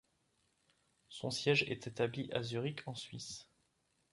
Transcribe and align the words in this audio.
Son 1.09 1.29
siège 1.29 1.61
est 1.69 1.85
établi 1.85 2.31
à 2.33 2.41
Zurich 2.41 2.81
en 2.87 2.95
Suisse. 2.95 3.47